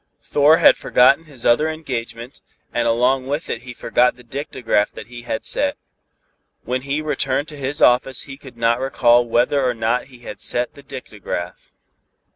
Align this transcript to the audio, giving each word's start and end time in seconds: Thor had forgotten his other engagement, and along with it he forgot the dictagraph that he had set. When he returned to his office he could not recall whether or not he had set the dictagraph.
Thor 0.19 0.57
had 0.57 0.77
forgotten 0.77 1.25
his 1.25 1.45
other 1.45 1.69
engagement, 1.69 2.41
and 2.73 2.87
along 2.87 3.27
with 3.27 3.51
it 3.51 3.61
he 3.61 3.73
forgot 3.75 4.15
the 4.15 4.23
dictagraph 4.23 4.89
that 4.93 5.09
he 5.09 5.21
had 5.21 5.45
set. 5.45 5.77
When 6.63 6.81
he 6.81 7.03
returned 7.03 7.47
to 7.49 7.55
his 7.55 7.83
office 7.83 8.23
he 8.23 8.35
could 8.35 8.57
not 8.57 8.79
recall 8.79 9.23
whether 9.23 9.63
or 9.63 9.75
not 9.75 10.05
he 10.05 10.21
had 10.25 10.41
set 10.41 10.73
the 10.73 10.81
dictagraph. 10.81 11.69